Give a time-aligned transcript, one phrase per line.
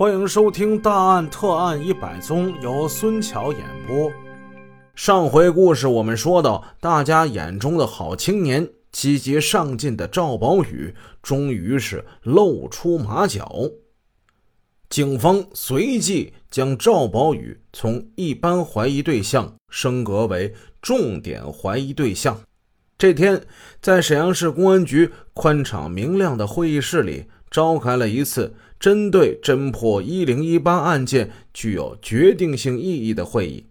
[0.00, 4.10] 欢迎收听《大案特案一百宗》，由孙桥演播。
[4.94, 13.54] 上回故事我们说到，大家眼中的好青年、积极上进的赵宝宇，终于是露出马脚。
[14.88, 22.40] 警方随即将赵宝宇从一般怀疑对象升格为重点怀疑对象。
[22.96, 23.42] 这天，
[23.82, 28.54] 在沈阳市公安局宽敞明亮的会议室里，召开了一次。
[28.80, 33.66] 针对侦破一零一八案件具有决定性意义的会议，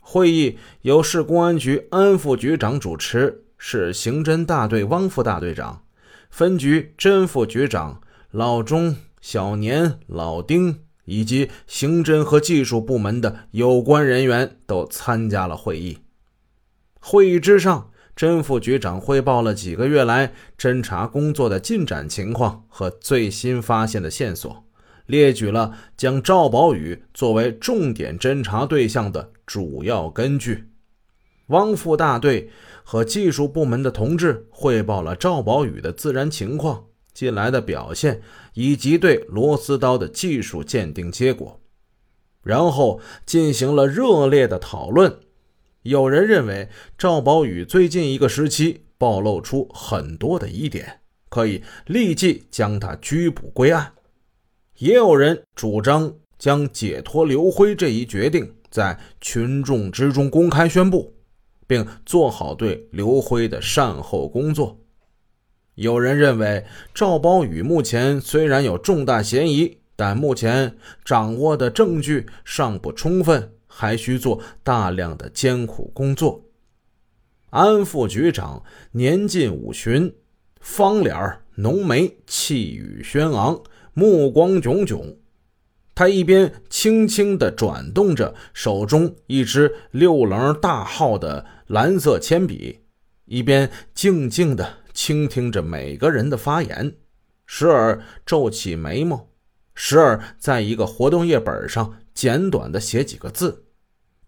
[0.00, 5.84] 会议由市公安局安副局长主持，市刑侦大队汪副大队长、
[6.28, 15.98] 分局侦副局长老钟、小年、老丁以及刑侦和技术部门的有关人员都参加了会议。
[16.98, 17.91] 会议之上。
[18.14, 24.64] 甄副局长汇报了几个月来侦查工作的进展情况和最新发现的线索，
[25.06, 30.68] 列举了将赵宝宇作为重点侦查对象的主要根据。
[31.48, 32.50] 汪副大队
[32.84, 38.22] 和技术部门的同志汇报了赵宝宇的自然情况、近来的表现
[38.54, 41.60] 以及对螺丝刀的技术鉴定结果，
[42.42, 45.18] 然后进行了热烈的讨论。
[45.82, 53.92] 有人认为赵宝宇最近一个时期暴露出很多的疑点，可以立即将他拘捕归案；
[54.78, 61.12] 也有人主张将解脱刘辉这一决定在群众之中公开宣布，
[61.66, 64.78] 并做好对刘辉的善后工作。
[65.74, 73.52] 有人认为赵宝宇目前虽然有重大嫌疑，但目前掌握的证据尚不充分。
[73.74, 76.44] 还需做大量的艰苦工作。
[77.48, 80.14] 安副局长年近五旬，
[80.60, 83.62] 方脸浓眉，气宇轩昂，
[83.94, 85.16] 目光炯炯。
[85.94, 92.80] 他一边轻轻地转动着手中一支六棱大号的蓝色铅笔，
[93.26, 96.94] 一边静静地倾听着每个人的发言，
[97.44, 99.28] 时而皱起眉毛，
[99.74, 101.94] 时而在一个活动页本上。
[102.14, 103.64] 简短的写几个字，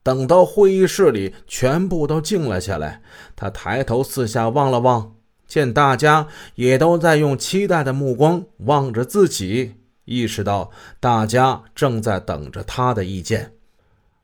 [0.02, 3.02] 等到会议室里全部都静了下来，
[3.36, 5.16] 他抬头四下望了望，
[5.46, 9.74] 见大家也都在用期待的目光望着自己，
[10.06, 13.52] 意识到大家正在等着他的意见。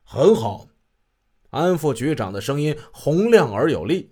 [0.03, 0.65] 很好，
[1.51, 4.11] 安副局长的声音洪亮而有力。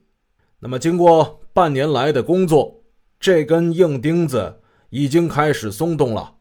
[0.59, 2.83] 那么，经过半年来的工作，
[3.19, 6.35] 这根硬钉子已经开始松动了。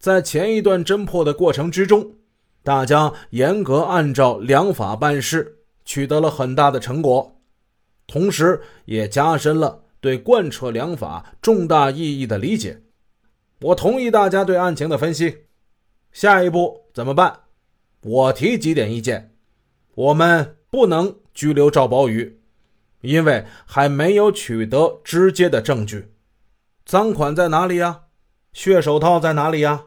[0.00, 2.14] 在前一段侦破的过程之中。
[2.62, 7.40] 大家严格按照良法办事，取得了很大的成果，
[8.06, 12.82] 同时也加深了对贯彻良法重大意义的理解。
[13.60, 15.44] 我同意大家对案情的分析。
[16.12, 17.40] 下一步怎么办？
[18.02, 19.34] 我提几点意见：
[19.94, 22.40] 我们不能拘留赵宝宇，
[23.02, 26.12] 因为还没有取得直接的证据。
[26.84, 28.02] 赃款在哪里呀？
[28.52, 29.84] 血手套在哪里呀？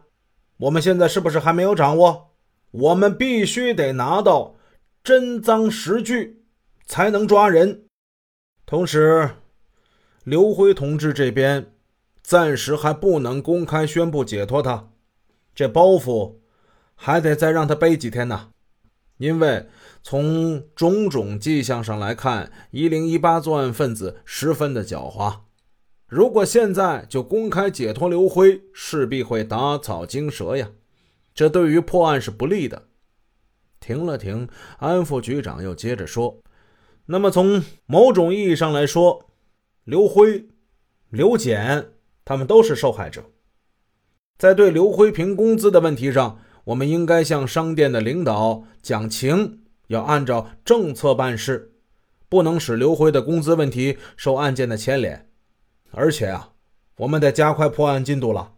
[0.64, 2.32] 我们现在是不是还没有掌握？
[2.72, 4.56] 我们必须得拿到
[5.04, 6.46] 真赃实据，
[6.86, 7.86] 才能抓人。
[8.66, 9.32] 同时，
[10.24, 11.74] 刘辉同志这边
[12.22, 14.90] 暂时还不能公开宣布解脱他，
[15.54, 16.36] 这包袱
[16.96, 18.52] 还得再让他背几天呢。
[19.18, 19.68] 因为
[20.02, 25.42] 从种种迹象上来看，一零一八作案分子十分的狡猾。
[26.14, 30.70] 如果现在就公开解脱刘辉，势必会打草惊蛇呀。
[31.34, 32.84] 这对于破案是不利的。
[33.80, 34.48] 停了停，
[34.78, 36.38] 安副局长又接着说
[37.08, 39.28] ：“那么从某种意义上来说，
[39.86, 40.46] 刘辉、
[41.10, 43.24] 刘简他们都是受害者。
[44.38, 51.72] 在对刘辉评工资的问题上，我们应该向商店的领导讲情，要按照政策办事，
[52.30, 55.28] 不能使刘辉的工资问题受案件的牵连。
[55.94, 56.54] 而且啊，
[56.98, 58.54] 我们得加快破案进度了。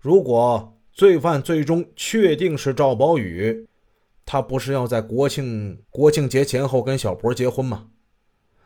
[0.00, 3.68] 如果……”罪犯最终确定是赵宝宇，
[4.24, 7.88] 他不是要在国庆国庆节前后跟小博结婚吗？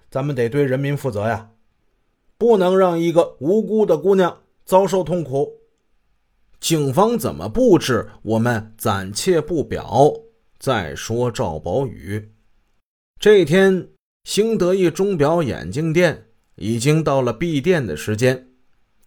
[0.09, 1.51] 咱们得对人民负责呀，
[2.39, 5.55] 不能让一个无辜的姑娘遭受痛苦。
[6.61, 10.13] 警方怎么布置，我们暂且不表。
[10.61, 12.31] 再说赵宝宇，
[13.19, 13.89] 这天
[14.23, 16.29] 兴德一钟表眼镜店
[16.61, 18.47] 已经到了闭店的时间。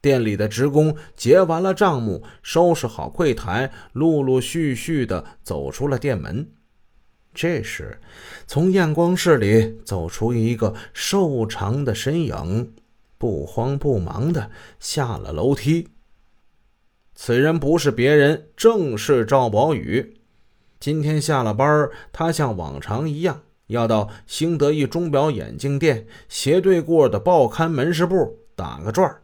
[0.02, 6.46] 店里的职工结完了账目，收拾好柜台，陆陆续续的走出了店门。
[7.34, 8.00] 这时，
[8.46, 12.74] 从验光室里走出一个瘦长的身影，
[13.18, 15.88] 不慌不忙的下了楼梯。
[17.16, 20.18] 此人不是别人，正是赵宝宇。
[20.80, 29.22] 今天下了班，他像往常一样要到兴德一钟表眼镜店斜对过的报刊门市部打个转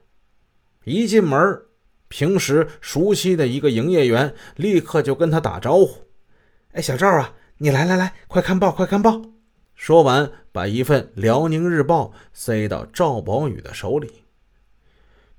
[0.86, 1.62] 一进门，
[2.08, 6.08] 平时熟悉的一个营业员立刻就跟他打招呼
[6.74, 9.22] ：“哎，小赵啊，你来来来，快看报，快看报！”
[9.76, 14.24] 说完，把一份《辽宁日报》塞到赵宝宇的手里。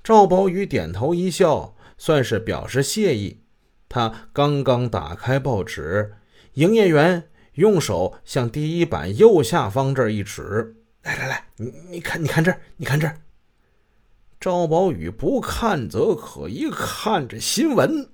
[0.05, 3.41] 赵宝宇点头一笑，算是表示谢意。
[3.89, 6.15] 他刚刚打开报纸，
[6.55, 13.17] 营业员用手向第一版右下方这儿一指：“来来来，你你看，你看这儿，你看这儿。”
[14.41, 18.09] 赵宝宇不看则可，一看这新闻，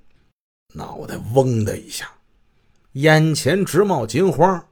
[0.75, 2.11] 脑袋嗡的一下，
[2.93, 4.69] 眼前直冒金花。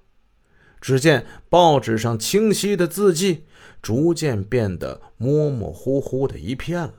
[0.80, 3.44] 只见报纸上清晰的字迹
[3.80, 6.94] 逐渐变得模模糊糊的一片了。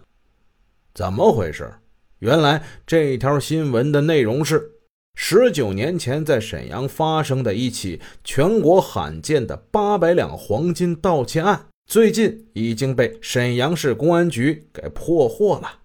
[0.94, 1.72] 怎么回事？
[2.20, 4.75] 原来这条新闻的内容是：
[5.16, 15.80] 十九年前在沈阳发生的一起全国罕见的八百两黄金盗窃案，最近已经被沈阳市公安局给破获了。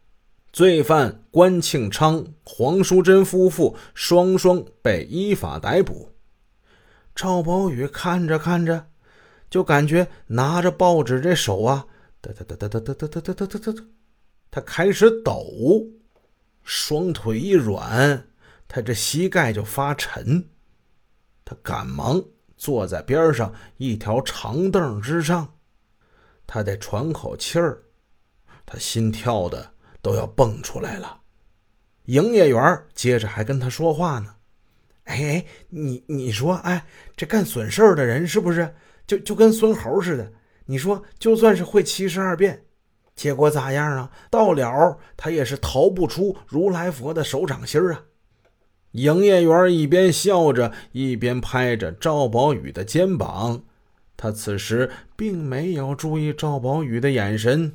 [0.52, 6.10] 罪犯关庆昌、黄淑珍夫妇双双被依法逮捕。
[7.14, 8.86] 赵宝宇看着看着，
[9.48, 11.86] 就感觉拿着报纸这手啊，
[12.20, 13.84] 哒哒哒哒哒哒哒哒哒哒哒哒，
[14.50, 15.46] 他开始抖，
[16.64, 18.24] 双腿一软，
[18.72, 20.48] 他这膝盖就发沉。
[21.44, 22.22] 他赶忙
[22.56, 25.56] 坐在边上一条长凳之上，
[26.46, 27.82] 他得喘口气儿，
[28.64, 31.20] 他心跳的都要蹦出来了。
[32.04, 34.36] 营业员接着还跟他说话呢。
[35.04, 38.72] 哎，你你说，哎，这干损事儿的人是不是
[39.04, 40.32] 就就跟孙猴似的？
[40.66, 42.64] 你说，就算是会七十二变，
[43.16, 44.12] 结果咋样啊？
[44.30, 48.04] 到了他也是逃不出如来佛的手掌心啊！
[48.92, 53.62] 营业员一边笑着，一边拍着赵宝宇的肩膀。
[54.16, 57.72] 他此时并没有注意赵宝宇的眼神。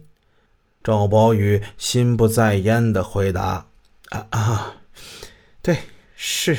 [0.83, 3.67] 赵宝宇心不在焉的回答
[4.09, 4.75] ：“啊啊，
[5.62, 5.77] 对，
[6.15, 6.56] 是。”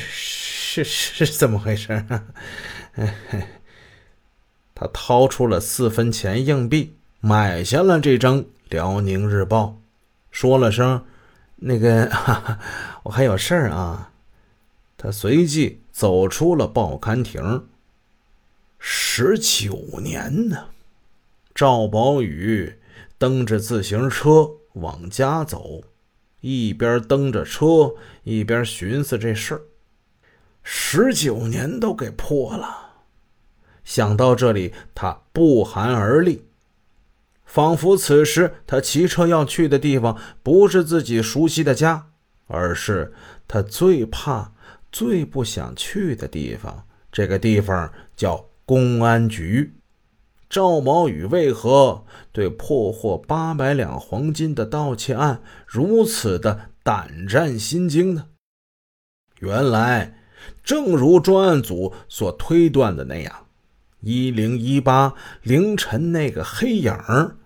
[0.79, 2.23] 是是怎么回事啊？
[4.75, 9.63] 他掏出了四分钱硬币，买下了这张《辽宁日报》，
[10.29, 11.03] 说了声
[11.57, 12.11] ：“那个，
[13.03, 14.11] 我还有事儿啊。”
[15.07, 17.65] 他随即走出了报刊亭。
[18.77, 20.65] 十九年呢，
[21.55, 22.75] 赵宝宇
[23.17, 25.81] 蹬着自行车往家走，
[26.41, 27.95] 一边蹬着车，
[28.25, 29.61] 一边寻思这事儿。
[30.61, 32.95] 十九年都给破了，
[33.85, 36.43] 想到这里，他不寒而栗，
[37.45, 42.07] 仿佛此时他骑车要去的地方不是自己熟悉的家，
[42.47, 43.13] 而是
[43.47, 44.51] 他最怕、
[44.91, 46.85] 最不想去的地方。
[47.11, 49.73] 这个地方叫公安局。
[50.49, 58.27] 赵毛宇为何对破获八百两黄金的盗窃案如此的胆战心惊呢？
[59.39, 60.13] 原来。
[60.63, 63.47] 正如专案组所推断的那样，
[64.01, 66.93] 一零一八凌晨那个黑影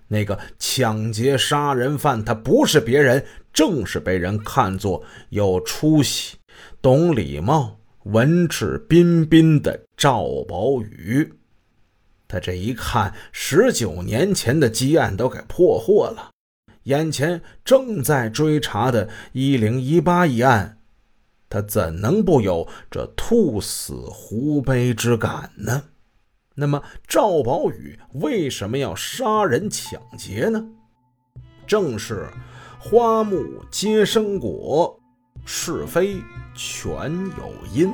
[0.09, 6.37] 那个抢劫杀人犯，他不是别人，正是被人看作有出息、
[6.81, 11.31] 懂礼貌、文质彬彬的赵宝宇。
[12.27, 16.31] 他这一看，十九年前的积案都给破获了，
[16.85, 20.79] 眼前正在追查的一零一八一案。
[21.47, 25.83] 他怎能不有这兔死狐悲之感呢？
[26.55, 30.65] 那么赵宝宇为什么要杀人抢劫呢？
[31.67, 32.27] 正是
[32.79, 34.99] 花木皆生果，
[35.45, 36.21] 是非
[36.53, 37.93] 全有因。